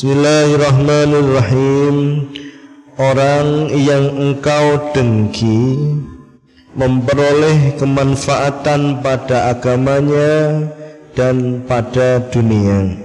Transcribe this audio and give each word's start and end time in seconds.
Bismillahirrahmanirrahim. 0.00 2.24
Orang 2.96 3.68
yang 3.68 4.08
engkau 4.16 4.96
dengki 4.96 5.76
Memperoleh 6.72 7.76
kemanfaatan 7.76 9.04
pada 9.04 9.52
agamanya 9.52 10.64
Dan 11.12 11.68
pada 11.68 12.16
dunia. 12.32 12.96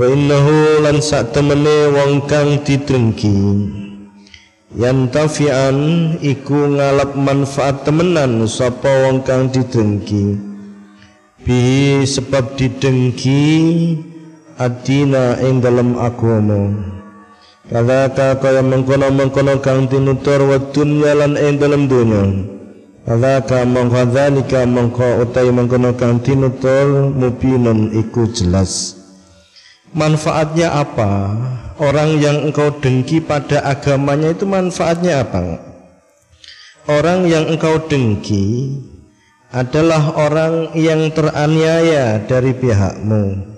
Wa 0.00 0.08
innahu 0.08 0.88
lan 0.88 0.96
temene 1.04 1.92
wong 1.92 2.24
kang 2.24 2.64
didengki. 2.64 3.68
Yantafi'an 4.80 5.76
iku 6.24 6.72
ngalap 6.72 7.12
manfaat 7.20 7.84
temenan 7.84 8.48
sapa 8.48 8.88
wong 9.04 9.20
kang 9.28 9.52
didengki. 9.52 10.40
Bihi 11.44 12.08
sebab 12.08 12.56
didengki 12.56 13.44
adina 14.58 15.38
ing 15.38 15.62
dalam 15.62 15.94
agama 15.94 16.74
Kadaka 17.68 18.40
kaya 18.40 18.64
mengkono-mengkono 18.64 19.60
kang 19.60 19.92
tinutur 19.92 20.40
wa 20.48 20.56
dunya 20.72 21.12
lan 21.14 21.36
ing 21.38 21.62
dalam 21.62 21.86
dunya 21.86 22.24
Kadaka 23.06 23.62
mongko 23.64 24.02
dzalika 24.08 24.66
mongko 24.66 25.22
utai 25.22 25.48
mengkono 25.54 25.94
kang 25.94 26.18
tinutur 26.20 27.12
mubinun 27.14 27.92
iku 27.94 28.26
jelas 28.34 28.98
Manfaatnya 29.96 30.84
apa? 30.84 31.32
Orang 31.80 32.20
yang 32.20 32.44
engkau 32.44 32.68
dengki 32.76 33.24
pada 33.24 33.64
agamanya 33.64 34.36
itu 34.36 34.44
manfaatnya 34.44 35.24
apa? 35.24 35.64
Orang 36.84 37.24
yang 37.24 37.48
engkau 37.48 37.80
dengki 37.88 38.76
adalah 39.48 40.12
orang 40.12 40.76
yang 40.76 41.08
teraniaya 41.08 42.20
dari 42.28 42.52
pihakmu. 42.52 43.56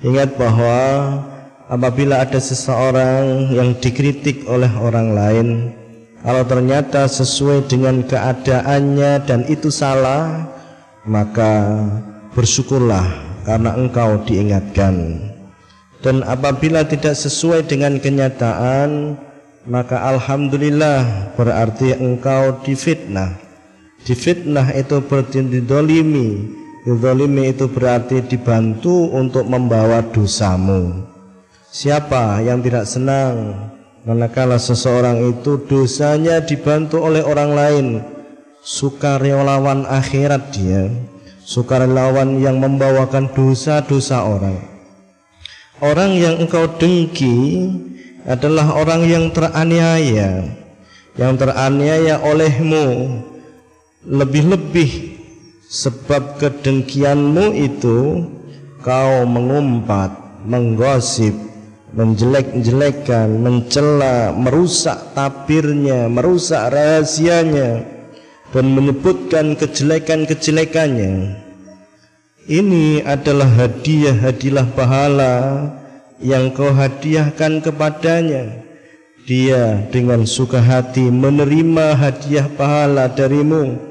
Ingat 0.00 0.40
bahwa 0.40 0.78
apabila 1.68 2.24
ada 2.24 2.40
seseorang 2.40 3.52
yang 3.52 3.76
dikritik 3.76 4.48
oleh 4.48 4.70
orang 4.80 5.08
lain, 5.12 5.48
kalau 6.24 6.44
ternyata 6.44 7.04
sesuai 7.04 7.68
dengan 7.68 8.04
keadaannya 8.04 9.24
dan 9.28 9.44
itu 9.48 9.68
salah, 9.68 10.48
maka 11.04 11.84
bersyukurlah 12.32 13.08
karena 13.44 13.76
engkau 13.76 14.20
diingatkan. 14.24 15.20
Dan 16.00 16.24
apabila 16.24 16.80
tidak 16.88 17.12
sesuai 17.12 17.68
dengan 17.68 18.00
kenyataan 18.00 19.20
Maka 19.68 20.00
Alhamdulillah 20.16 21.36
berarti 21.36 21.92
engkau 21.92 22.64
difitnah 22.64 23.36
Difitnah 24.08 24.72
itu 24.72 25.04
berarti 25.04 25.44
didolimi 25.44 26.48
Didolimi 26.80 27.52
itu 27.52 27.68
berarti 27.68 28.24
dibantu 28.24 29.12
untuk 29.12 29.44
membawa 29.44 30.00
dosamu. 30.00 31.04
Siapa 31.68 32.40
yang 32.40 32.64
tidak 32.64 32.88
senang? 32.88 33.52
Manakala 34.08 34.56
seseorang 34.56 35.20
itu 35.28 35.60
dosanya 35.68 36.40
dibantu 36.40 37.04
oleh 37.04 37.20
orang 37.20 37.50
lain. 37.52 37.86
Sukarelawan 38.64 39.84
akhirat 39.84 40.56
dia. 40.56 40.88
Sukarelawan 41.44 42.40
yang 42.40 42.56
membawakan 42.56 43.28
dosa-dosa 43.28 44.24
orang. 44.24 44.56
Orang 45.84 46.16
yang 46.16 46.40
engkau 46.40 46.64
dengki 46.80 47.68
adalah 48.24 48.72
orang 48.72 49.04
yang 49.04 49.28
teraniaya. 49.28 50.48
Yang 51.20 51.32
teraniaya 51.44 52.24
olehmu 52.24 53.20
Lebih-lebih 54.00 55.19
Sebab 55.70 56.42
kedengkianmu 56.42 57.54
itu 57.54 58.26
Kau 58.82 59.22
mengumpat, 59.22 60.10
menggosip 60.42 61.30
Menjelek-jelekkan, 61.94 63.38
mencela, 63.38 64.34
merusak 64.34 65.14
tabirnya 65.14 66.10
Merusak 66.10 66.74
rahasianya 66.74 67.86
Dan 68.50 68.74
menyebutkan 68.74 69.54
kejelekan-kejelekannya 69.54 71.46
ini 72.50 72.98
adalah 73.06 73.46
hadiah 73.46 74.16
hadilah 74.16 74.66
pahala 74.74 75.70
yang 76.18 76.50
kau 76.50 76.74
hadiahkan 76.74 77.62
kepadanya. 77.62 78.66
Dia 79.22 79.86
dengan 79.94 80.26
suka 80.26 80.58
hati 80.58 81.14
menerima 81.14 81.94
hadiah 81.94 82.50
pahala 82.50 83.06
darimu 83.06 83.89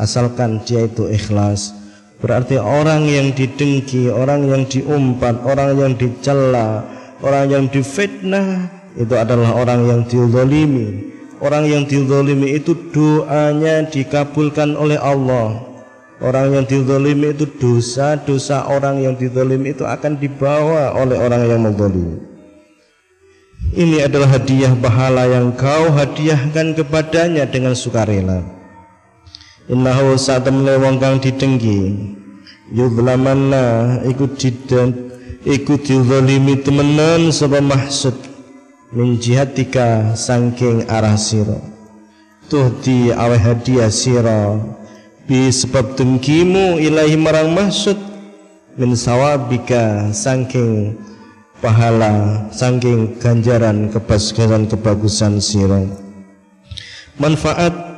asalkan 0.00 0.64
dia 0.64 0.88
itu 0.88 1.04
ikhlas. 1.12 1.76
Berarti 2.24 2.56
orang 2.56 3.04
yang 3.04 3.36
didengki, 3.36 4.08
orang 4.08 4.48
yang 4.48 4.64
diumpat, 4.64 5.44
orang 5.44 5.76
yang 5.76 5.92
dicela, 5.96 6.84
orang 7.20 7.44
yang 7.52 7.64
difitnah 7.68 8.72
itu 8.96 9.12
adalah 9.12 9.52
orang 9.60 9.84
yang 9.84 10.00
dizalimi. 10.08 11.12
Orang 11.40 11.68
yang 11.68 11.84
dizalimi 11.88 12.56
itu 12.56 12.76
doanya 12.92 13.88
dikabulkan 13.88 14.76
oleh 14.76 15.00
Allah 15.00 15.70
Orang 16.20 16.52
yang 16.52 16.68
dizalimi 16.68 17.32
itu 17.32 17.48
dosa, 17.48 18.12
dosa 18.20 18.68
orang 18.68 19.00
yang 19.00 19.16
dizalimi 19.16 19.72
itu 19.72 19.88
akan 19.88 20.20
dibawa 20.20 20.92
oleh 20.92 21.16
orang 21.16 21.48
yang 21.48 21.64
menzalimi. 21.64 22.20
Ini 23.72 24.04
adalah 24.04 24.36
hadiah 24.36 24.76
pahala 24.76 25.24
yang 25.24 25.56
kau 25.56 25.88
hadiahkan 25.88 26.76
kepadanya 26.76 27.48
dengan 27.48 27.72
sukarela. 27.72 28.44
Innahu 29.70 30.18
saat 30.18 30.50
wong 30.50 30.98
kang 30.98 31.22
didengki 31.22 31.94
yudlamanna 32.74 34.02
ikut 34.02 34.34
didan 34.34 35.14
ikut 35.46 35.86
dizalimi 35.86 36.58
temenan 36.58 37.30
sapa 37.30 37.62
mahsud 37.62 38.18
min 38.90 39.14
jihatika 39.22 40.18
saking 40.18 40.90
arah 40.90 41.14
sira. 41.14 41.62
Tuh 42.50 42.74
di 42.82 43.14
aweh 43.14 43.38
hadiah 43.38 43.94
sira. 43.94 44.58
Bi 45.30 45.46
sebab 45.54 45.94
dengkimu 45.94 46.82
ilahi 46.82 47.14
marang 47.14 47.54
maksud? 47.54 47.94
Min 48.74 48.98
sawabika 48.98 50.10
saking 50.10 50.98
pahala 51.62 52.48
saking 52.50 53.20
ganjaran 53.20 53.92
kebagusan 53.92 54.64
kebagusan 54.66 55.38
sirah 55.38 55.84
manfaat 57.20 57.89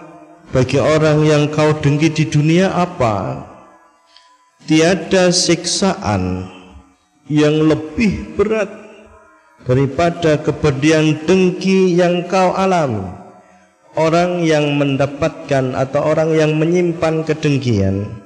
bagi 0.53 0.79
orang 0.79 1.25
yang 1.25 1.49
kau 1.49 1.73
dengki 1.81 2.13
di 2.13 2.25
dunia 2.29 2.71
apa? 2.71 3.49
Tiada 4.69 5.35
siksaan 5.35 6.47
yang 7.27 7.67
lebih 7.67 8.37
berat 8.39 8.71
daripada 9.67 10.39
kepedihan 10.39 11.19
dengki 11.27 11.99
yang 11.99 12.29
kau 12.31 12.55
alami. 12.55 13.19
Orang 13.93 14.41
yang 14.47 14.81
mendapatkan 14.81 15.77
atau 15.77 16.01
orang 16.01 16.33
yang 16.33 16.57
menyimpan 16.57 17.29
kedengkian 17.29 18.23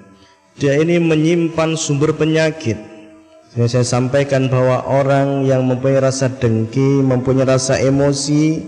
dia 0.56 0.72
ini 0.81 0.97
menyimpan 0.97 1.76
sumber 1.76 2.16
penyakit. 2.16 2.81
Saya 3.53 3.84
sampaikan 3.84 4.48
bahwa 4.48 4.88
orang 4.88 5.44
yang 5.44 5.69
mempunyai 5.69 6.00
rasa 6.00 6.32
dengki 6.32 7.04
mempunyai 7.04 7.44
rasa 7.44 7.76
emosi 7.76 8.65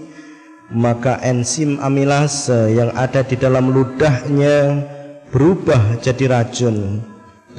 maka 0.68 1.16
enzim 1.24 1.80
amilase 1.80 2.76
yang 2.76 2.92
ada 2.92 3.24
di 3.24 3.36
dalam 3.40 3.72
ludahnya 3.72 4.84
berubah 5.32 6.00
jadi 6.04 6.28
racun 6.28 7.00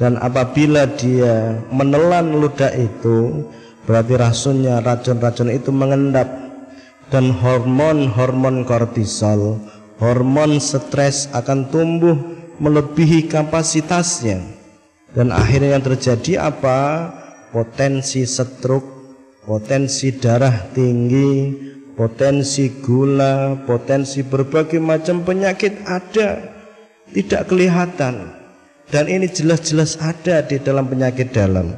dan 0.00 0.16
apabila 0.16 0.88
dia 0.96 1.60
menelan 1.68 2.38
ludah 2.38 2.72
itu 2.72 3.44
berarti 3.84 4.14
racunnya 4.16 4.80
racun-racun 4.80 5.50
itu 5.50 5.68
mengendap 5.74 6.50
dan 7.10 7.34
hormon-hormon 7.34 8.62
kortisol, 8.62 9.58
hormon 9.98 10.62
stres 10.62 11.26
akan 11.34 11.68
tumbuh 11.68 12.16
melebihi 12.62 13.26
kapasitasnya. 13.26 14.40
Dan 15.10 15.34
akhirnya 15.34 15.74
yang 15.74 15.84
terjadi 15.84 16.54
apa? 16.54 17.10
Potensi 17.50 18.22
stroke, 18.30 18.86
potensi 19.42 20.14
darah 20.14 20.70
tinggi, 20.70 21.50
potensi 22.00 22.80
gula, 22.80 23.60
potensi 23.68 24.24
berbagai 24.24 24.80
macam 24.80 25.20
penyakit 25.20 25.84
ada 25.84 26.40
tidak 27.12 27.52
kelihatan. 27.52 28.40
Dan 28.88 29.04
ini 29.04 29.28
jelas-jelas 29.28 30.00
ada 30.00 30.40
di 30.40 30.56
dalam 30.56 30.88
penyakit 30.88 31.28
dalam. 31.28 31.76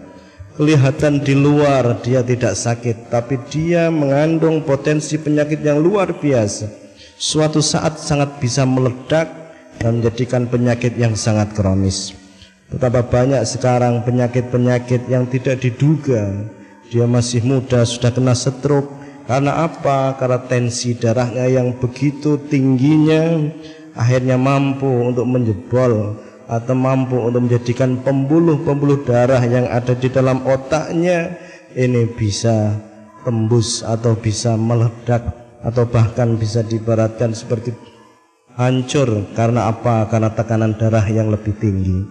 Kelihatan 0.55 1.27
di 1.27 1.35
luar 1.35 1.99
dia 2.07 2.23
tidak 2.23 2.55
sakit 2.55 3.11
tapi 3.11 3.35
dia 3.51 3.91
mengandung 3.91 4.63
potensi 4.63 5.19
penyakit 5.19 5.59
yang 5.59 5.83
luar 5.83 6.15
biasa. 6.15 6.71
Suatu 7.19 7.59
saat 7.59 7.99
sangat 7.99 8.39
bisa 8.39 8.63
meledak 8.63 9.27
dan 9.83 9.99
menjadikan 9.99 10.47
penyakit 10.47 10.95
yang 10.95 11.19
sangat 11.19 11.51
kronis. 11.51 12.15
Betapa 12.71 13.03
banyak 13.03 13.43
sekarang 13.43 14.07
penyakit-penyakit 14.07 15.11
yang 15.11 15.27
tidak 15.27 15.59
diduga. 15.59 16.47
Dia 16.95 17.11
masih 17.11 17.43
muda 17.43 17.83
sudah 17.83 18.13
kena 18.15 18.37
stroke 18.37 19.02
karena 19.27 19.67
apa? 19.67 20.19
karena 20.19 20.39
tensi 20.47 20.99
darahnya 20.99 21.47
yang 21.47 21.79
begitu 21.79 22.39
tingginya 22.51 23.51
akhirnya 23.95 24.41
mampu 24.41 24.89
untuk 24.89 25.29
menjebol 25.29 26.17
atau 26.49 26.75
mampu 26.77 27.17
untuk 27.17 27.49
menjadikan 27.49 28.01
pembuluh-pembuluh 28.03 29.07
darah 29.07 29.41
yang 29.47 29.65
ada 29.71 29.95
di 29.97 30.09
dalam 30.11 30.43
otaknya 30.45 31.39
ini 31.73 32.05
bisa 32.13 32.77
tembus 33.25 33.81
atau 33.87 34.19
bisa 34.19 34.59
meledak 34.59 35.23
atau 35.63 35.87
bahkan 35.87 36.35
bisa 36.37 36.61
dibaratkan 36.67 37.33
seperti 37.33 37.73
hancur 38.59 39.25
karena 39.33 39.71
apa? 39.71 40.11
Karena 40.11 40.29
tekanan 40.35 40.77
darah 40.77 41.07
yang 41.09 41.33
lebih 41.33 41.57
tinggi. 41.57 42.05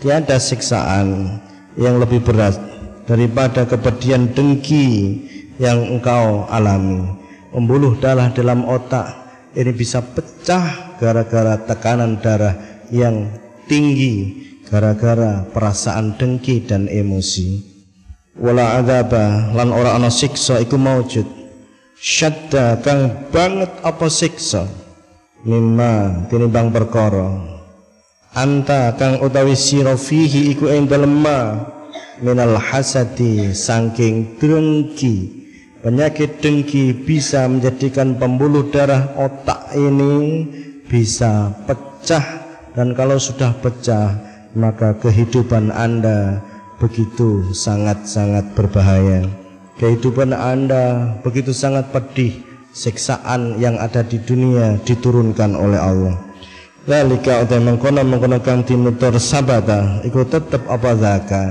Tiada 0.00 0.40
siksaan 0.40 1.40
yang 1.76 2.00
lebih 2.00 2.24
berat 2.24 2.56
daripada 3.04 3.68
kepedihan 3.68 4.28
dengki 4.32 5.20
yang 5.56 5.96
engkau 5.96 6.44
alami. 6.48 7.04
Pembuluh 7.52 7.96
darah 7.96 8.28
dalam 8.32 8.68
otak 8.68 9.08
ini 9.56 9.72
bisa 9.72 10.04
pecah 10.04 10.96
gara-gara 11.00 11.56
tekanan 11.64 12.20
darah 12.20 12.52
yang 12.92 13.32
tinggi 13.64 14.44
gara-gara 14.68 15.46
perasaan 15.48 16.20
dengki 16.20 16.60
dan 16.60 16.90
emosi. 16.90 17.64
Wala 18.36 18.76
adzaba 18.76 19.56
lan 19.56 19.72
ora 19.72 19.96
ana 19.96 20.12
siksa 20.12 20.60
iku 20.60 20.76
maujud 20.76 21.24
syadda 21.96 22.76
kang 22.84 23.32
banget 23.32 23.72
apa 23.80 24.06
siksa? 24.12 24.68
Mimma 25.46 26.28
tinimbang 26.28 26.68
perkara. 26.74 27.56
Anta 28.36 28.92
kang 29.00 29.24
utawi 29.24 29.56
sira 29.56 29.96
fihi 29.96 30.52
iku 30.52 30.68
ing 30.68 30.84
dalem 30.84 31.24
minal 32.20 32.60
hasadi 32.60 33.56
saking 33.56 34.36
dengki 34.36 35.35
penyakit 35.86 36.42
dengki 36.42 36.90
bisa 36.90 37.46
menjadikan 37.46 38.18
pembuluh 38.18 38.66
darah 38.74 39.06
otak 39.14 39.70
ini 39.78 40.42
bisa 40.82 41.54
pecah 41.62 42.42
dan 42.74 42.90
kalau 42.90 43.22
sudah 43.22 43.54
pecah 43.62 44.18
maka 44.58 44.98
kehidupan 44.98 45.70
Anda 45.70 46.42
begitu 46.82 47.54
sangat-sangat 47.54 48.58
berbahaya. 48.58 49.30
Kehidupan 49.78 50.34
Anda 50.34 51.14
begitu 51.22 51.54
sangat 51.54 51.94
pedih, 51.94 52.34
siksaan 52.74 53.62
yang 53.62 53.78
ada 53.78 54.02
di 54.02 54.18
dunia 54.18 54.82
diturunkan 54.82 55.54
oleh 55.54 55.78
Allah. 55.78 56.18
Lalika 56.90 57.46
utai 57.46 57.62
mengkono 57.62 58.02
mengkono 58.02 58.42
kang 58.42 58.66
tinutur 58.66 59.22
sabata 59.22 60.02
ikut 60.02 60.34
tetap 60.34 60.66
apa 60.66 60.98
zaka. 60.98 61.44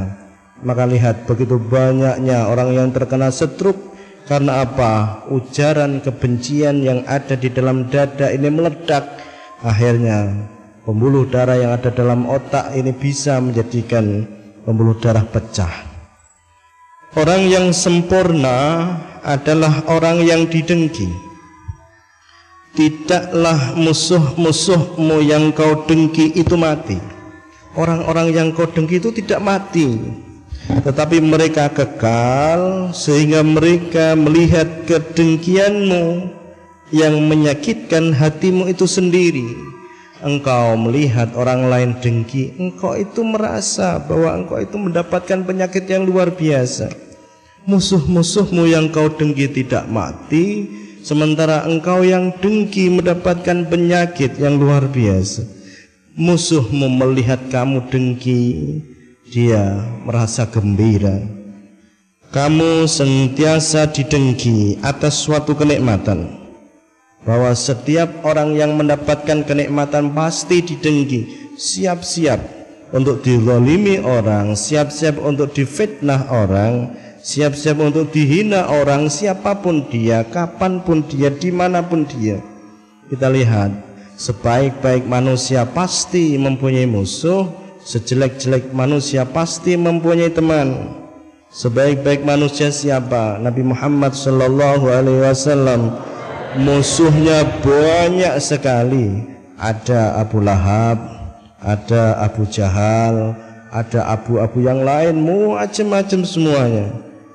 Maka 0.59 0.83
lihat 0.83 1.23
begitu 1.23 1.55
banyaknya 1.55 2.51
orang 2.51 2.75
yang 2.75 2.89
terkena 2.91 3.31
setruk 3.31 3.94
karena 4.25 4.65
apa? 4.65 5.21
Ujaran 5.29 6.01
kebencian 6.01 6.81
yang 6.81 7.05
ada 7.05 7.37
di 7.37 7.49
dalam 7.53 7.85
dada 7.93 8.33
ini 8.33 8.49
meledak. 8.49 9.21
Akhirnya 9.61 10.49
pembuluh 10.81 11.29
darah 11.29 11.57
yang 11.57 11.71
ada 11.73 11.93
dalam 11.93 12.25
otak 12.25 12.73
ini 12.73 12.89
bisa 12.93 13.37
menjadikan 13.37 14.25
pembuluh 14.65 14.97
darah 14.97 15.25
pecah. 15.25 15.69
Orang 17.15 17.47
yang 17.47 17.71
sempurna 17.71 18.91
adalah 19.23 19.87
orang 19.87 20.25
yang 20.25 20.49
didengki. 20.49 21.07
Tidaklah 22.75 23.79
musuh-musuhmu 23.79 25.23
yang 25.23 25.55
kau 25.55 25.87
dengki 25.87 26.35
itu 26.35 26.59
mati. 26.59 26.99
Orang-orang 27.71 28.35
yang 28.35 28.47
kau 28.51 28.67
dengki 28.67 28.99
itu 28.99 29.15
tidak 29.15 29.39
mati, 29.39 29.95
tetapi 30.65 31.21
mereka 31.21 31.69
kekal 31.69 32.89
sehingga 32.95 33.45
mereka 33.45 34.17
melihat 34.17 34.85
kedengkianmu 34.89 36.33
yang 36.93 37.17
menyakitkan 37.25 38.13
hatimu 38.13 38.69
itu 38.69 38.85
sendiri 38.89 39.75
engkau 40.25 40.73
melihat 40.73 41.37
orang 41.37 41.69
lain 41.69 41.91
dengki, 42.01 42.57
engkau 42.57 42.97
itu 42.97 43.21
merasa 43.21 44.01
bahwa 44.01 44.33
engkau 44.33 44.57
itu 44.57 44.75
mendapatkan 44.75 45.45
penyakit 45.45 45.85
yang 45.85 46.09
luar 46.09 46.33
biasa. 46.33 46.89
Musuh-musuhmu 47.69 48.69
yang 48.69 48.89
kau 48.89 49.09
dengki 49.09 49.49
tidak 49.49 49.85
mati, 49.89 50.69
sementara 51.05 51.65
engkau 51.65 52.01
yang 52.01 52.33
dengki 52.41 52.89
mendapatkan 52.89 53.69
penyakit 53.69 54.37
yang 54.41 54.57
luar 54.57 54.89
biasa. 54.89 55.45
Musuhmu 56.17 56.89
melihat 56.89 57.41
kamu 57.53 57.85
dengki, 57.89 58.81
dia 59.25 59.81
merasa 60.05 60.45
gembira. 60.45 61.17
Kamu 62.29 62.85
sentiasa 62.85 63.89
didengki 63.89 64.77
atas 64.85 65.23
suatu 65.23 65.57
kenikmatan 65.57 66.45
bahwa 67.25 67.49
setiap 67.57 68.21
orang 68.21 68.53
yang 68.53 68.77
mendapatkan 68.77 69.41
kenikmatan 69.41 70.13
pasti 70.13 70.61
didengki 70.61 71.25
siap-siap 71.57 72.37
untuk 72.93 73.25
dilolimi 73.25 73.97
orang 74.03 74.53
siap-siap 74.53 75.17
untuk 75.17 75.55
difitnah 75.57 76.29
orang 76.29 76.93
siap-siap 77.25 77.81
untuk 77.81 78.13
dihina 78.13 78.69
orang 78.69 79.09
siapa 79.09 79.57
pun 79.57 79.89
dia 79.89 80.21
kapan 80.27 80.83
pun 80.85 81.01
dia 81.07 81.33
di 81.33 81.49
mana 81.49 81.81
pun 81.81 82.05
dia 82.05 82.37
kita 83.09 83.31
lihat 83.31 83.73
sebaik-baik 84.21 85.09
manusia 85.09 85.65
pasti 85.65 86.37
mempunyai 86.37 86.85
musuh 86.85 87.64
sejelek-jelek 87.85 88.73
manusia 88.73 89.23
pasti 89.29 89.77
mempunyai 89.77 90.33
teman. 90.33 90.97
Sebaik-baik 91.53 92.25
manusia 92.25 92.73
siapa? 92.73 93.37
Nabi 93.39 93.63
Muhammad 93.63 94.17
sallallahu 94.17 94.89
alaihi 94.89 95.23
wasallam. 95.23 95.93
Musuhnya 96.59 97.45
banyak 97.61 98.41
sekali. 98.41 99.23
Ada 99.55 100.19
Abu 100.19 100.43
Lahab 100.43 100.99
ada 101.63 102.19
Abu 102.19 102.43
Jahal 102.45 103.33
ada 103.75 104.07
abu-abu 104.07 104.63
yang 104.63 104.87
lain 104.87 105.19
macam-macam 105.19 106.23
semuanya. 106.23 106.87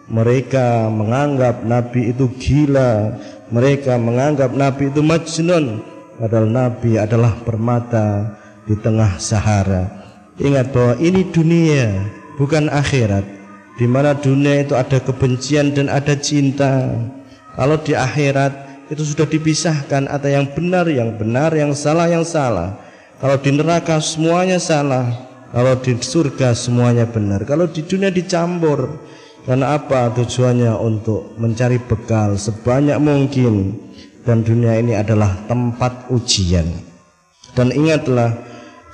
Mereka 0.08 0.88
menganggap 0.88 1.62
Nabi 1.68 2.16
itu 2.16 2.32
gila. 2.40 3.12
Mereka 3.52 4.00
menganggap 4.00 4.56
Nabi 4.56 4.88
itu 4.88 5.04
majnun. 5.04 5.84
Padahal 6.16 6.48
Nabi 6.48 6.96
adalah 6.96 7.36
permata 7.44 8.36
di 8.64 8.72
tengah 8.80 9.20
Sahara 9.20 9.99
ingat 10.40 10.72
bahwa 10.72 10.96
ini 10.98 11.28
dunia 11.28 12.08
bukan 12.40 12.72
akhirat. 12.72 13.22
Di 13.80 13.88
mana 13.88 14.12
dunia 14.12 14.60
itu 14.60 14.76
ada 14.76 15.00
kebencian 15.00 15.72
dan 15.72 15.88
ada 15.88 16.12
cinta. 16.12 16.88
Kalau 17.56 17.80
di 17.80 17.96
akhirat 17.96 18.84
itu 18.92 19.06
sudah 19.06 19.24
dipisahkan 19.24 20.10
ada 20.10 20.28
yang 20.28 20.50
benar 20.52 20.84
yang 20.90 21.16
benar 21.16 21.54
yang 21.56 21.72
salah 21.72 22.04
yang 22.10 22.26
salah. 22.26 22.76
Kalau 23.20 23.36
di 23.40 23.52
neraka 23.52 24.00
semuanya 24.00 24.60
salah. 24.60 25.08
Kalau 25.50 25.80
di 25.80 25.96
surga 25.96 26.52
semuanya 26.52 27.08
benar. 27.08 27.48
Kalau 27.48 27.68
di 27.68 27.80
dunia 27.84 28.12
dicampur. 28.12 29.00
Karena 29.48 29.80
apa? 29.80 30.12
Tujuannya 30.12 30.76
untuk 30.76 31.36
mencari 31.40 31.80
bekal 31.80 32.36
sebanyak 32.36 33.00
mungkin. 33.00 33.80
Dan 34.24 34.44
dunia 34.44 34.76
ini 34.76 34.92
adalah 34.92 35.32
tempat 35.48 36.12
ujian. 36.12 36.68
Dan 37.56 37.72
ingatlah 37.72 38.49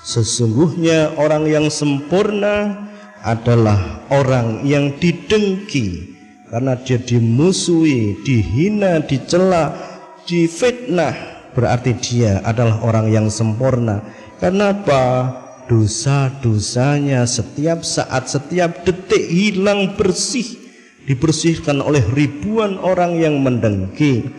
sesungguhnya 0.06 1.18
orang 1.18 1.50
yang 1.50 1.66
sempurna 1.66 2.86
adalah 3.26 4.06
orang 4.14 4.62
yang 4.62 4.94
didengki 5.02 6.14
karena 6.46 6.78
dia 6.78 7.02
dimusuhi, 7.02 8.22
dihina, 8.22 9.02
dicela, 9.02 9.75
difitnah 10.30 11.36
berarti 11.56 11.96
dia 11.98 12.38
adalah 12.44 12.78
orang 12.86 13.10
yang 13.10 13.26
sempurna. 13.32 14.04
Kenapa? 14.38 15.32
Dosa-dosanya 15.66 17.26
setiap 17.26 17.82
saat, 17.82 18.30
setiap 18.30 18.86
detik 18.86 19.26
hilang 19.26 19.98
bersih, 19.98 20.46
dibersihkan 21.10 21.82
oleh 21.82 22.06
ribuan 22.14 22.78
orang 22.78 23.18
yang 23.18 23.42
mendengki, 23.42 24.30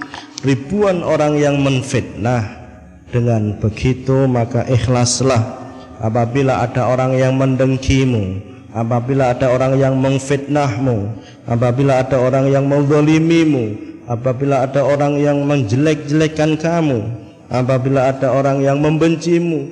ribuan 0.47 1.03
orang 1.03 1.36
yang 1.36 1.59
menfitnah. 1.59 2.66
Dengan 3.07 3.55
begitu 3.59 4.27
maka 4.27 4.67
ikhlaslah. 4.67 5.65
Apabila 5.97 6.61
ada 6.61 6.85
orang 6.85 7.17
yang 7.17 7.33
mendengkimu, 7.39 8.37
apabila 8.69 9.33
ada 9.33 9.49
orang 9.49 9.81
yang 9.81 9.97
mengfitnahmu, 9.97 11.09
apabila 11.49 12.05
ada 12.05 12.21
orang 12.21 12.53
yang 12.53 12.69
menzalimimu, 12.69 13.73
apabila 14.05 14.69
ada 14.69 14.85
orang 14.85 15.17
yang 15.17 15.41
menjelek-jelekan 15.41 16.53
kamu 16.61 17.27
apabila 17.51 18.11
ada 18.11 18.31
orang 18.31 18.59
yang 18.63 18.79
membencimu 18.79 19.71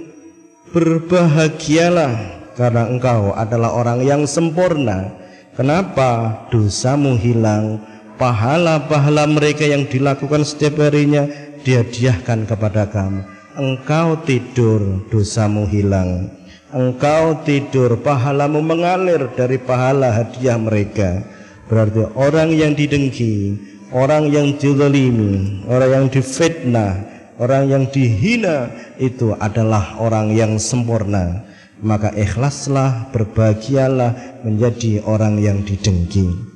berbahagialah 0.71 2.13
karena 2.55 2.87
engkau 2.87 3.35
adalah 3.35 3.75
orang 3.75 3.99
yang 4.03 4.23
sempurna. 4.27 5.11
Kenapa? 5.55 6.43
Dosamu 6.51 7.15
hilang. 7.15 7.79
Pahala-pahala 8.15 9.27
mereka 9.27 9.67
yang 9.67 9.87
dilakukan 9.87 10.47
setiap 10.47 10.79
harinya 10.79 11.27
dia 11.65 11.81
diahkan 11.81 12.45
kepada 12.45 12.85
kamu 12.85 13.25
engkau 13.57 14.21
tidur 14.21 15.01
dosamu 15.09 15.65
hilang 15.65 16.29
engkau 16.69 17.41
tidur 17.41 17.97
pahalamu 17.97 18.61
mengalir 18.61 19.33
dari 19.33 19.57
pahala 19.57 20.13
hadiah 20.13 20.61
mereka 20.61 21.25
berarti 21.65 22.05
orang 22.13 22.53
yang 22.53 22.77
didengki 22.77 23.57
orang 23.95 24.27
yang 24.27 24.59
dizalimi, 24.59 25.63
orang 25.71 25.89
yang 25.89 26.05
difitnah, 26.11 26.91
orang 27.39 27.63
yang 27.71 27.83
dihina 27.87 28.71
itu 28.99 29.31
adalah 29.39 29.95
orang 30.03 30.35
yang 30.35 30.59
sempurna. 30.59 31.47
Maka 31.79 32.11
ikhlaslah, 32.15 33.11
berbahagialah 33.11 34.43
menjadi 34.47 35.03
orang 35.03 35.39
yang 35.43 35.63
didengki. 35.63 36.55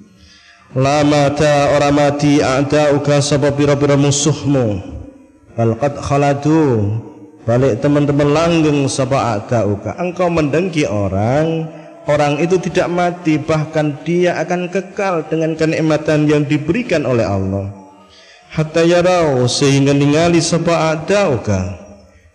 la 0.78 1.02
mata 1.02 1.74
ora 1.74 1.90
mati 1.90 2.46
a'da'uka 2.46 3.26
sebab 3.26 3.58
pira-pira 3.58 3.98
musuhmu 3.98 4.99
bal 5.60 5.76
qad 5.76 6.00
khaladu. 6.00 6.88
Balik 7.44 7.84
teman-teman 7.84 8.32
langgeng 8.32 8.88
sapa 8.88 9.36
a'da'uka. 9.36 10.00
Engkau 10.00 10.32
mendengki 10.32 10.88
orang 10.88 11.68
orang 12.08 12.40
itu 12.40 12.56
tidak 12.64 12.88
mati 12.88 13.36
bahkan 13.36 14.00
dia 14.08 14.40
akan 14.40 14.72
kekal 14.72 15.28
dengan 15.28 15.60
kenikmatan 15.60 16.32
yang 16.32 16.48
diberikan 16.48 17.04
oleh 17.04 17.28
Allah. 17.28 17.68
Hatta 18.56 18.88
yarau 18.88 19.44
sehingga 19.52 19.92
ningali 19.92 20.40
sapa 20.40 20.96
a'da'uka. 20.96 21.76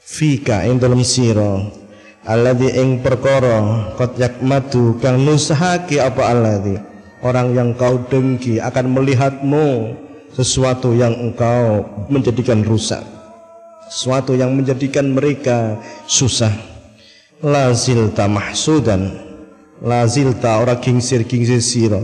Fika 0.04 0.68
ing 0.68 0.76
dalam 0.76 1.00
sira 1.00 1.64
alladzi 2.28 2.76
ing 2.76 3.00
perkara 3.00 3.88
qad 3.96 4.20
yakmatu 4.20 5.00
kang 5.00 5.24
nusahake 5.24 5.96
apa 5.96 6.28
alladzi 6.28 6.76
orang 7.24 7.56
yang 7.56 7.68
kau 7.72 7.96
dengki 8.12 8.60
akan 8.60 8.92
melihatmu 8.92 9.96
sesuatu 10.36 10.92
yang 10.92 11.16
engkau 11.16 11.88
menjadikan 12.12 12.60
rusak 12.60 13.13
sesuatu 13.88 14.32
yang 14.36 14.52
menjadikan 14.54 15.12
mereka 15.12 15.80
susah. 16.08 16.52
Lazilta 17.44 18.24
mahsudan. 18.24 19.20
Lazilta 19.84 20.62
ora 20.62 20.80
kingsir 20.80 21.28
kingsir 21.28 21.60
sira. 21.60 22.00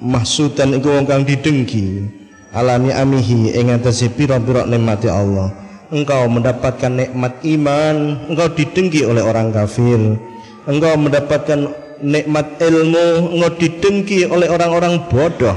Mahsudan 0.00 0.76
iku 0.76 0.92
wong 1.00 1.06
kang 1.08 1.24
didengki. 1.24 2.08
Alani 2.50 2.90
amihi 2.90 3.54
ing 3.56 3.70
atase 3.72 4.10
pira-pira 4.10 4.66
nikmati 4.66 5.08
Allah. 5.08 5.54
Engkau 5.90 6.26
mendapatkan 6.30 6.90
nikmat 6.90 7.42
iman 7.46 8.26
engkau 8.30 8.48
didengki 8.52 9.06
oleh 9.06 9.22
orang 9.22 9.54
kafir. 9.54 10.18
Engkau 10.68 10.94
mendapatkan 10.98 11.72
nikmat 12.02 12.58
ilmu 12.58 13.38
engkau 13.38 13.50
didengki 13.56 14.28
oleh 14.28 14.50
orang-orang 14.50 14.98
bodoh. 15.08 15.56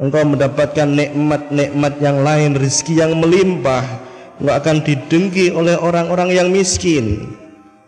Engkau 0.00 0.24
mendapatkan 0.24 0.88
nikmat-nikmat 0.88 1.94
yang 2.00 2.24
lain 2.24 2.56
rezeki 2.56 3.04
yang 3.04 3.12
melimpah 3.20 4.09
engkau 4.40 4.56
akan 4.56 4.76
didengki 4.80 5.52
oleh 5.52 5.76
orang-orang 5.76 6.32
yang 6.32 6.48
miskin. 6.48 7.36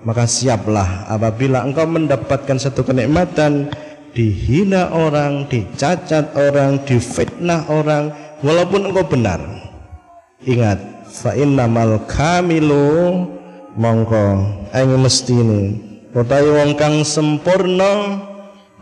Maka 0.05 0.29
siaplah 0.29 1.09
apabila 1.09 1.65
engkau 1.65 1.89
mendapatkan 1.89 2.61
satu 2.61 2.85
kenikmatan 2.85 3.73
dihina 4.13 4.93
orang, 4.93 5.49
dicacat 5.49 6.37
orang, 6.37 6.85
difitnah 6.85 7.65
orang 7.73 8.13
walaupun 8.45 8.93
engkau 8.93 9.05
benar. 9.09 9.41
Ingat 10.45 11.09
fa 11.09 11.33
innamal 11.33 12.03
kamilu 12.05 13.25
mongko 13.77 14.45
ing 14.73 14.91
mestine 15.01 15.81
utawi 16.13 16.51
wong 16.53 16.73
kang 16.77 17.01
sempurna 17.05 18.21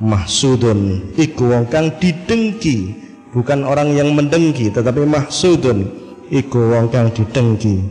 mahsudun 0.02 1.10
iku 1.14 1.54
wong 1.54 1.70
kang 1.70 1.94
didengki 2.02 2.94
bukan 3.30 3.62
orang 3.62 3.94
yang 3.94 4.10
mendengki 4.14 4.70
tetapi 4.70 5.06
mahsudun 5.06 6.09
iku 6.30 6.70
wong 6.70 6.86
kang 6.94 7.10
didengki 7.10 7.82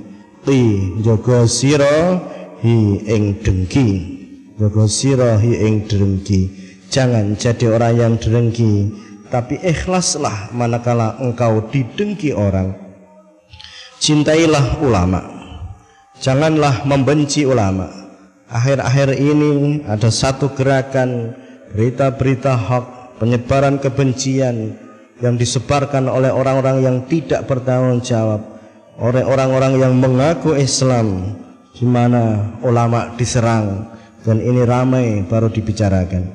ti 0.47 0.59
jaga 1.03 1.43
sira 1.45 2.23
hi 2.63 3.03
ing 3.03 3.43
dengki. 3.43 3.87
Jaga 4.55 4.87
sira 4.87 5.35
hi 5.39 5.51
ing 5.67 5.85
dengki. 5.85 6.41
Jangan 6.89 7.37
jadi 7.37 7.65
orang 7.69 7.93
yang 7.99 8.13
dengki 8.17 8.95
tapi 9.29 9.61
ikhlaslah 9.61 10.49
manakala 10.55 11.19
engkau 11.21 11.69
didengki 11.69 12.33
orang. 12.33 12.73
Cintailah 13.99 14.79
ulama. 14.79 15.21
Janganlah 16.19 16.87
membenci 16.87 17.45
ulama. 17.45 17.91
Akhir-akhir 18.49 19.13
ini 19.19 19.85
ada 19.85 20.09
satu 20.09 20.49
gerakan 20.57 21.37
berita-berita 21.69 22.57
hak 22.57 22.85
penyebaran 23.21 23.77
kebencian 23.77 24.73
yang 25.19 25.35
disebarkan 25.35 26.07
oleh 26.07 26.31
orang-orang 26.31 26.83
yang 26.83 26.97
tidak 27.07 27.47
bertanggung 27.47 27.99
jawab 28.03 28.39
oleh 28.99 29.23
orang-orang 29.23 29.79
yang 29.79 29.93
mengaku 29.95 30.55
Islam 30.55 31.35
di 31.75 31.87
mana 31.87 32.55
ulama 32.63 33.15
diserang 33.15 33.87
dan 34.27 34.43
ini 34.43 34.63
ramai 34.63 35.23
baru 35.27 35.47
dibicarakan 35.47 36.27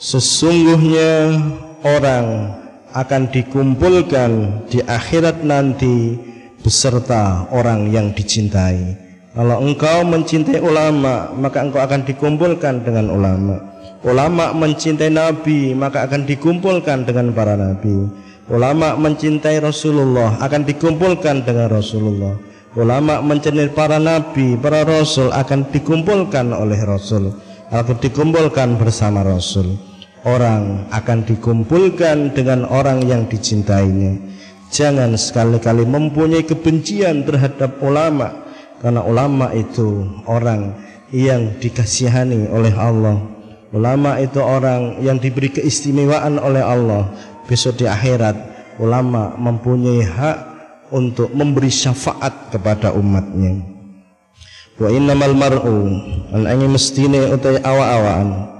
sesungguhnya 0.00 1.40
orang 1.84 2.56
akan 2.94 3.22
dikumpulkan 3.28 4.30
di 4.70 4.80
akhirat 4.84 5.44
nanti 5.44 6.16
beserta 6.64 7.48
orang 7.52 7.92
yang 7.92 8.12
dicintai 8.16 9.04
kalau 9.34 9.58
engkau 9.66 10.06
mencintai 10.06 10.62
ulama, 10.62 11.34
maka 11.34 11.58
engkau 11.66 11.82
akan 11.82 12.06
dikumpulkan 12.06 12.86
dengan 12.86 13.10
ulama. 13.10 13.73
Ulama 14.04 14.52
mencintai 14.52 15.08
Nabi, 15.08 15.72
maka 15.72 16.04
akan 16.04 16.28
dikumpulkan 16.28 17.08
dengan 17.08 17.32
para 17.32 17.56
Nabi. 17.56 18.04
Ulama 18.52 19.00
mencintai 19.00 19.64
Rasulullah, 19.64 20.36
akan 20.44 20.68
dikumpulkan 20.68 21.40
dengan 21.40 21.72
Rasulullah. 21.72 22.36
Ulama 22.76 23.24
mencintai 23.24 23.72
para 23.72 23.96
Nabi, 23.96 24.60
para 24.60 24.84
Rasul, 24.84 25.32
akan 25.32 25.72
dikumpulkan 25.72 26.52
oleh 26.52 26.76
Rasul. 26.84 27.32
Akan 27.72 27.96
dikumpulkan 27.96 28.76
bersama 28.76 29.24
Rasul. 29.24 29.72
Orang 30.28 30.84
akan 30.92 31.24
dikumpulkan 31.24 32.36
dengan 32.36 32.68
orang 32.68 33.08
yang 33.08 33.24
dicintainya. 33.24 34.20
Jangan 34.68 35.16
sekali-kali 35.16 35.88
mempunyai 35.88 36.44
kebencian 36.44 37.24
terhadap 37.24 37.80
ulama' 37.80 38.44
karena 38.84 39.00
ulama 39.00 39.48
itu 39.56 40.04
orang 40.28 40.76
yang 41.08 41.56
dikasihani 41.56 42.52
oleh 42.52 42.74
Allah 42.76 43.16
ulama 43.74 44.22
itu 44.22 44.38
orang 44.38 45.02
yang 45.02 45.18
diberi 45.18 45.50
keistimewaan 45.50 46.38
oleh 46.38 46.62
Allah. 46.62 47.10
Besok 47.44 47.82
di 47.82 47.86
akhirat 47.90 48.38
ulama 48.78 49.34
mempunyai 49.36 50.06
hak 50.06 50.38
untuk 50.94 51.34
memberi 51.34 51.68
syafaat 51.68 52.54
kepada 52.54 52.94
umatnya. 52.94 53.60
Wa 54.78 54.88
innamal 54.88 55.34
mar'u 55.34 55.90
an 56.30 56.46
angi 56.46 56.70
mestine 56.70 57.34
utai 57.34 57.58
awa-awaan. 57.58 58.54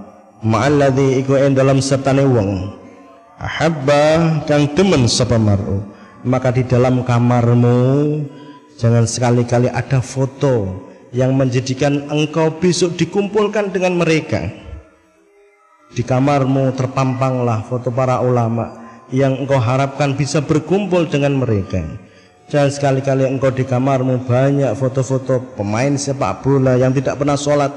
Ma'alladhi 0.44 1.24
iku 1.24 1.38
en 1.38 1.56
dalam 1.56 1.78
sertane 1.80 2.26
wong. 2.26 2.74
Ahabba 3.38 4.42
kang 4.44 4.66
temen 4.74 5.06
sapa 5.06 5.38
mar'u. 5.38 5.80
Maka 6.24 6.56
di 6.56 6.64
dalam 6.64 7.04
kamarmu 7.04 7.80
Jangan 8.74 9.06
sekali-kali 9.06 9.70
ada 9.70 10.02
foto 10.02 10.82
yang 11.14 11.30
menjadikan 11.38 12.10
engkau 12.10 12.50
besok 12.58 12.98
dikumpulkan 12.98 13.70
dengan 13.70 13.94
mereka. 13.94 14.50
Di 15.94 16.02
kamarmu 16.02 16.74
terpampanglah 16.74 17.62
foto 17.70 17.94
para 17.94 18.18
ulama 18.18 18.82
yang 19.14 19.38
engkau 19.38 19.62
harapkan 19.62 20.18
bisa 20.18 20.42
berkumpul 20.42 21.06
dengan 21.06 21.38
mereka. 21.38 21.86
Jangan 22.50 22.70
sekali-kali 22.74 23.30
engkau 23.30 23.54
di 23.54 23.62
kamarmu 23.62 24.26
banyak 24.26 24.74
foto-foto 24.74 25.54
pemain 25.54 25.94
sepak 25.94 26.42
bola 26.42 26.74
yang 26.74 26.90
tidak 26.90 27.14
pernah 27.14 27.38
sholat, 27.38 27.70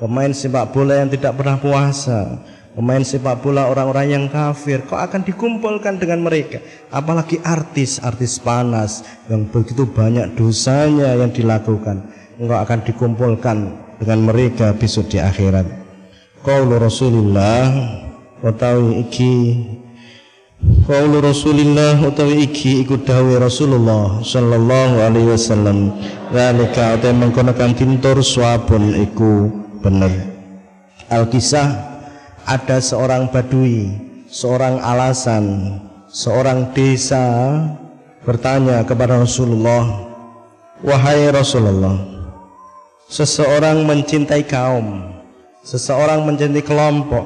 pemain 0.00 0.32
sepak 0.32 0.72
bola 0.72 1.04
yang 1.04 1.12
tidak 1.12 1.36
pernah 1.36 1.60
puasa, 1.60 2.40
pemain 2.72 3.04
sepak 3.04 3.44
bola 3.44 3.68
orang-orang 3.68 4.16
yang 4.16 4.24
kafir. 4.32 4.80
Kok 4.88 5.12
akan 5.12 5.20
dikumpulkan 5.20 6.00
dengan 6.00 6.24
mereka. 6.24 6.56
Apalagi 6.88 7.36
artis-artis 7.44 8.40
panas 8.40 9.04
yang 9.28 9.44
begitu 9.44 9.84
banyak 9.84 10.40
dosanya 10.40 11.12
yang 11.20 11.28
dilakukan. 11.28 12.00
Engkau 12.40 12.58
akan 12.64 12.80
dikumpulkan 12.80 13.56
dengan 14.00 14.18
mereka 14.24 14.72
besok 14.72 15.12
di 15.12 15.20
akhirat 15.20 15.81
qaulu 16.42 16.74
Rasulullah 16.82 17.70
utawi 18.42 19.06
iki 19.06 19.34
qaulu 20.90 21.22
Rasulullah 21.22 21.94
utawi 22.02 22.50
iki 22.50 22.82
iku 22.82 22.98
dawuh 22.98 23.38
Rasulullah 23.38 24.18
sallallahu 24.26 24.94
alaihi 24.98 25.30
wasallam. 25.30 25.94
Zalika 26.34 26.98
utawi 26.98 27.14
mengkono 27.14 27.54
kang 27.54 27.78
tintur 27.78 28.18
swabun 28.26 28.90
iku 28.98 29.54
bener. 29.86 30.10
Al-kisah 31.06 31.78
ada 32.42 32.82
seorang 32.82 33.30
badui, 33.30 33.94
seorang 34.26 34.82
alasan, 34.82 35.78
seorang 36.10 36.74
desa 36.74 37.22
bertanya 38.26 38.82
kepada 38.82 39.22
Rasulullah, 39.22 40.10
"Wahai 40.82 41.30
Rasulullah, 41.30 42.02
seseorang 43.06 43.86
mencintai 43.86 44.42
kaum, 44.42 45.21
seseorang 45.62 46.26
mencintai 46.26 46.62
kelompok, 46.66 47.24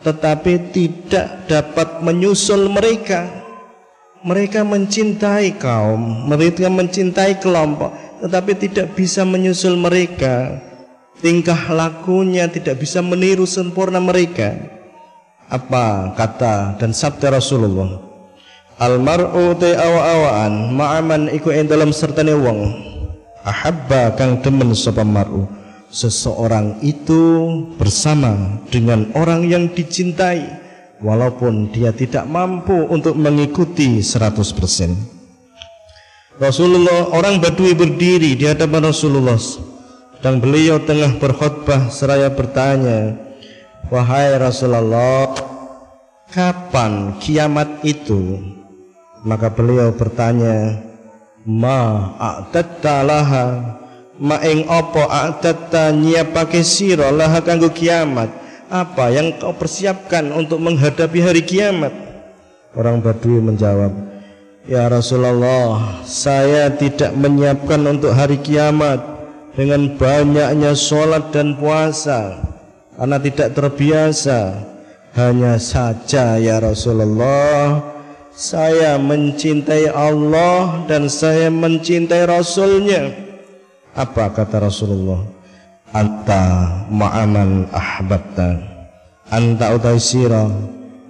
tetapi 0.00 0.72
tidak 0.72 1.48
dapat 1.48 2.00
menyusul 2.02 2.68
mereka." 2.72 3.46
Mereka 4.26 4.66
mencintai 4.66 5.54
kaum, 5.54 6.26
mereka 6.26 6.66
mencintai 6.66 7.38
kelompok, 7.38 7.94
tetapi 8.18 8.58
tidak 8.58 8.98
bisa 8.98 9.22
menyusul 9.22 9.78
mereka. 9.78 10.58
Tingkah 11.22 11.70
lakunya 11.70 12.50
tidak 12.50 12.82
bisa 12.82 12.98
meniru 13.06 13.46
sempurna 13.46 14.02
mereka. 14.02 14.56
Apa 15.46 16.10
kata 16.18 16.74
dan 16.74 16.90
sabda 16.90 17.38
Rasulullah? 17.38 18.02
Almar'u 18.82 19.54
te 19.56 19.78
awa-awaan 19.78 20.74
ma'aman 20.74 21.22
iku 21.30 21.54
dalam 21.64 21.94
sertane 21.94 22.34
wong. 22.34 22.66
Ahabba 23.46 24.12
kang 24.18 24.42
demen 24.42 24.74
sapa 24.74 25.06
mar'u 25.06 25.46
seseorang 25.90 26.82
itu 26.82 27.22
bersama 27.78 28.60
dengan 28.68 29.10
orang 29.14 29.46
yang 29.46 29.70
dicintai 29.70 30.44
walaupun 31.00 31.70
dia 31.72 31.92
tidak 31.92 32.24
mampu 32.26 32.74
untuk 32.88 33.14
mengikuti 33.16 34.00
100%. 34.00 35.16
Rasulullah 36.36 37.16
orang 37.16 37.40
Badui 37.40 37.72
berdiri 37.72 38.36
di 38.36 38.44
hadapan 38.44 38.92
Rasulullah 38.92 39.40
dan 40.20 40.36
beliau 40.36 40.76
tengah 40.84 41.16
berkhutbah 41.16 41.88
seraya 41.88 42.28
bertanya, 42.28 43.16
"Wahai 43.88 44.36
Rasulullah, 44.36 45.32
kapan 46.28 47.16
kiamat 47.24 47.80
itu?" 47.88 48.36
Maka 49.24 49.48
beliau 49.48 49.96
bertanya, 49.96 50.76
"Ma 51.48 52.12
a'tatta 52.20 53.00
laha?" 53.00 53.46
Ma 54.16 54.40
ing 54.40 54.64
apa 54.64 55.04
a'tatta 55.12 55.92
nyiapake 55.92 56.64
sira 56.64 57.12
laha 57.12 57.44
kanggo 57.44 57.68
kiamat? 57.68 58.32
Apa 58.72 59.12
yang 59.12 59.36
kau 59.36 59.52
persiapkan 59.52 60.32
untuk 60.32 60.58
menghadapi 60.58 61.20
hari 61.20 61.44
kiamat? 61.44 61.92
Orang 62.72 63.04
Badui 63.04 63.38
menjawab, 63.44 63.92
Ya 64.66 64.88
Rasulullah, 64.90 66.02
saya 66.02 66.72
tidak 66.74 67.14
menyiapkan 67.14 67.78
untuk 67.86 68.10
hari 68.10 68.40
kiamat 68.40 68.98
dengan 69.54 69.94
banyaknya 69.94 70.74
sholat 70.74 71.30
dan 71.30 71.54
puasa 71.54 72.40
karena 72.96 73.16
tidak 73.20 73.48
terbiasa. 73.54 74.40
Hanya 75.16 75.56
saja 75.56 76.36
ya 76.36 76.60
Rasulullah, 76.60 77.80
saya 78.36 79.00
mencintai 79.00 79.88
Allah 79.88 80.84
dan 80.84 81.08
saya 81.08 81.48
mencintai 81.48 82.28
Rasulnya. 82.28 83.25
Apa 83.96 84.28
kata 84.28 84.60
Rasulullah? 84.60 85.36
anta 85.96 86.42
ma'aman 86.90 87.70
ahbabta. 87.70 88.58
Anta 89.30 89.74
utai 89.74 90.00
sira. 90.00 90.46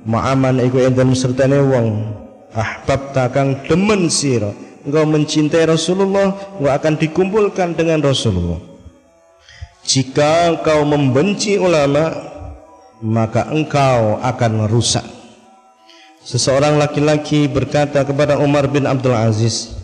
Ma'aman 0.06 0.62
iku 0.62 0.78
enten 0.82 1.12
sertane 1.18 1.58
wong. 1.60 1.86
Ahbabta 2.54 3.28
kang 3.34 3.60
demen 3.68 4.08
sira. 4.08 4.52
Engkau 4.86 5.02
mencintai 5.02 5.66
Rasulullah 5.66 6.30
engkau 6.62 6.70
akan 6.70 6.94
dikumpulkan 6.94 7.74
dengan 7.74 7.98
Rasulullah. 8.06 8.62
Jika 9.82 10.54
engkau 10.54 10.86
membenci 10.86 11.58
ulama 11.58 12.14
maka 13.02 13.50
engkau 13.50 14.22
akan 14.22 14.70
rusak. 14.70 15.02
Seseorang 16.26 16.78
laki-laki 16.78 17.46
berkata 17.46 18.02
kepada 18.02 18.38
Umar 18.38 18.66
bin 18.66 18.86
Abdul 18.86 19.14
Aziz 19.14 19.74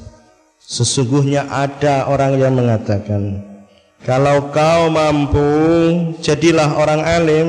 sesungguhnya 0.72 1.52
ada 1.52 2.08
orang 2.08 2.40
yang 2.40 2.56
mengatakan 2.56 3.44
kalau 4.02 4.50
kau 4.50 4.90
mampu 4.90 5.46
jadilah 6.18 6.74
orang 6.74 7.06
alim, 7.06 7.48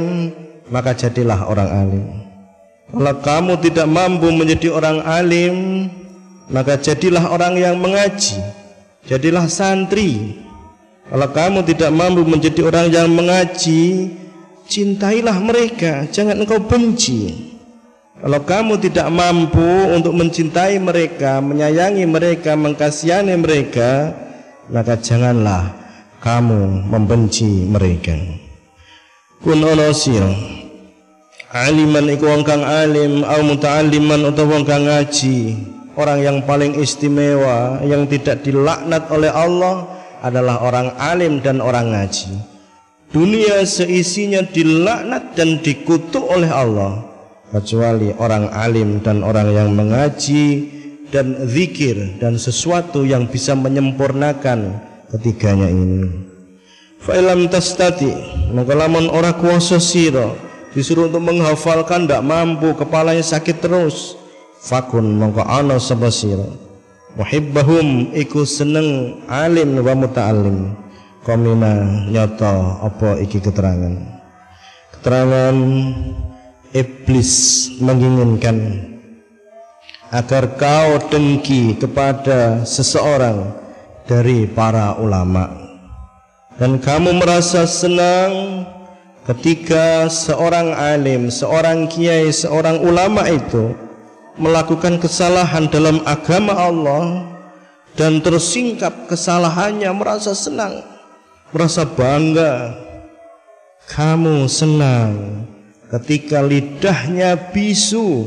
maka 0.69 0.93
jadilah 0.93 1.49
orang 1.49 1.69
alim. 1.71 2.05
Kalau 2.93 3.15
kamu 3.25 3.53
tidak 3.57 3.89
mampu 3.89 4.29
menjadi 4.29 4.69
orang 4.69 5.01
alim, 5.01 5.89
maka 6.53 6.77
jadilah 6.77 7.25
orang 7.33 7.57
yang 7.57 7.81
mengaji. 7.81 8.37
Jadilah 9.09 9.49
santri. 9.49 10.37
Kalau 11.09 11.25
kamu 11.33 11.65
tidak 11.65 11.89
mampu 11.89 12.21
menjadi 12.21 12.69
orang 12.69 12.93
yang 12.93 13.09
mengaji, 13.09 14.13
cintailah 14.69 15.41
mereka, 15.41 16.05
jangan 16.13 16.37
engkau 16.37 16.61
benci. 16.61 17.42
Kalau 18.23 18.39
kamu 18.39 18.79
tidak 18.79 19.11
mampu 19.11 19.67
untuk 19.91 20.15
mencintai 20.15 20.79
mereka, 20.79 21.43
menyayangi 21.43 22.07
mereka, 22.07 22.55
mengkasihani 22.55 23.35
mereka, 23.35 24.15
maka 24.71 24.95
janganlah 24.95 25.75
kamu 26.23 26.87
membenci 26.87 27.67
mereka. 27.67 28.15
Kun 29.43 29.59
sira. 29.91 30.31
Aliman 31.51 32.07
iku 32.15 32.31
wong 32.31 32.47
kang 32.47 32.63
alim 32.63 33.27
au 33.27 33.43
muta'alliman 33.43 34.31
utawa 34.31 34.55
wong 34.55 34.63
kang 34.63 34.87
ngaji. 34.87 35.59
Orang 35.99 36.23
yang 36.23 36.47
paling 36.47 36.79
istimewa 36.79 37.83
yang 37.83 38.07
tidak 38.07 38.39
dilaknat 38.39 39.03
oleh 39.11 39.35
Allah 39.35 39.83
adalah 40.23 40.63
orang 40.63 40.95
alim 40.95 41.43
dan 41.43 41.59
orang 41.59 41.91
ngaji. 41.91 42.39
Dunia 43.11 43.67
seisinya 43.67 44.47
dilaknat 44.47 45.35
dan 45.35 45.59
dikutuk 45.59 46.23
oleh 46.23 46.47
Allah 46.47 47.12
kecuali 47.53 48.09
orang 48.17 48.49
alim 48.49 48.97
dan 49.05 49.21
orang 49.21 49.53
yang 49.53 49.69
mengaji 49.77 50.73
dan 51.13 51.45
zikir 51.45 52.17
dan 52.17 52.41
sesuatu 52.41 53.05
yang 53.05 53.29
bisa 53.29 53.53
menyempurnakan 53.53 54.81
ketiganya 55.13 55.69
ini. 55.69 56.09
Fa'ilam 56.97 57.45
tastati 57.53 58.09
maka 58.57 58.73
lamun 58.73 59.05
ora 59.13 59.37
kuasa 59.37 59.77
sira 59.77 60.33
disuruh 60.73 61.05
untuk 61.05 61.21
menghafalkan 61.21 62.09
ndak 62.09 62.25
mampu 62.25 62.73
kepalanya 62.73 63.21
sakit 63.21 63.61
terus. 63.61 64.17
Fakun 64.63 65.21
mongko 65.21 65.45
ana 65.45 65.77
sapa 65.77 66.09
sira. 66.09 66.49
Muhibbahum 67.13 68.09
iku 68.17 68.41
seneng 68.41 69.21
alim 69.29 69.77
wa 69.77 69.93
muta'allim. 69.93 70.73
Komina 71.21 72.03
nyata 72.09 72.81
apa 72.83 73.21
iki 73.21 73.37
keterangan? 73.39 73.95
Keterangan 74.97 75.55
iblis 76.73 77.69
menginginkan 77.77 78.89
agar 80.09 80.57
kau 80.57 80.97
dengki 81.09 81.77
kepada 81.77 82.65
seseorang 82.65 83.53
dari 84.09 84.49
para 84.49 84.97
ulama 84.97 85.63
dan 86.57 86.77
kamu 86.77 87.17
merasa 87.17 87.65
senang 87.65 88.65
ketika 89.25 90.05
seorang 90.11 90.75
alim, 90.75 91.33
seorang 91.33 91.89
kiai, 91.89 92.29
seorang 92.29 92.77
ulama 92.83 93.25
itu 93.25 93.73
melakukan 94.37 95.01
kesalahan 95.01 95.65
dalam 95.69 96.01
agama 96.05 96.53
Allah 96.53 97.25
dan 97.97 98.21
tersingkap 98.21 99.09
kesalahannya 99.09 99.89
merasa 99.93 100.33
senang, 100.33 100.81
merasa 101.49 101.85
bangga. 101.85 102.77
Kamu 103.83 104.47
senang 104.47 105.43
ketika 105.93 106.41
lidahnya 106.41 107.53
bisu 107.53 108.25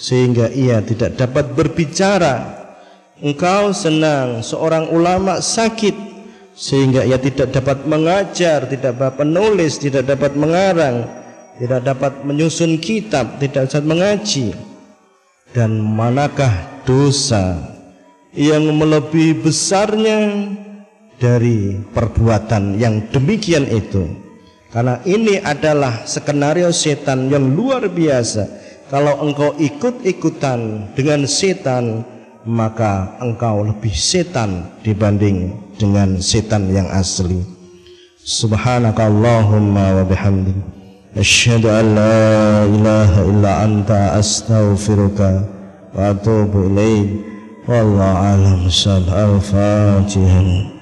sehingga 0.00 0.48
ia 0.48 0.80
tidak 0.80 1.20
dapat 1.20 1.52
berbicara 1.52 2.60
Engkau 3.20 3.76
senang 3.76 4.40
seorang 4.40 4.88
ulama 4.88 5.44
sakit 5.44 5.92
sehingga 6.56 7.04
ia 7.04 7.20
tidak 7.20 7.52
dapat 7.52 7.84
mengajar, 7.84 8.64
tidak 8.64 8.96
dapat 8.96 9.12
menulis, 9.20 9.76
tidak 9.76 10.08
dapat 10.08 10.32
mengarang, 10.40 11.04
tidak 11.60 11.84
dapat 11.84 12.12
menyusun 12.24 12.80
kitab, 12.80 13.36
tidak 13.36 13.68
dapat 13.68 13.84
mengaji. 13.84 14.56
Dan 15.52 15.84
manakah 15.84 16.80
dosa 16.88 17.60
yang 18.32 18.72
melebihi 18.72 19.36
besarnya 19.36 20.48
dari 21.20 21.76
perbuatan 21.92 22.80
yang 22.80 23.04
demikian 23.12 23.68
itu? 23.68 24.29
Karena 24.70 25.02
ini 25.02 25.42
adalah 25.42 26.06
skenario 26.06 26.70
setan 26.70 27.26
yang 27.26 27.58
luar 27.58 27.90
biasa. 27.90 28.46
Kalau 28.86 29.18
engkau 29.22 29.54
ikut-ikutan 29.58 30.90
dengan 30.94 31.26
setan, 31.26 32.06
maka 32.46 33.18
engkau 33.18 33.66
lebih 33.66 33.90
setan 33.90 34.70
dibanding 34.86 35.54
dengan 35.74 36.22
setan 36.22 36.70
yang 36.70 36.86
asli. 36.94 37.42
Subhanakallahumma 38.22 40.02
wa 40.02 40.04
bihamdik. 40.06 40.58
Asyhadu 41.18 41.66
an 41.66 41.86
la 41.98 42.22
ilaha 42.70 43.20
illa 43.26 43.52
anta 43.66 44.14
astaghfiruka 44.14 45.42
wa 45.90 46.14
atubu 46.14 46.70
ilaik 46.70 47.18
wallahu 47.66 48.22
alam 48.22 48.70
al-fatihah 49.10 50.79